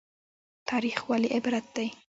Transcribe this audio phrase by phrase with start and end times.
[0.69, 1.87] تاریخ ولې عبرت دی؟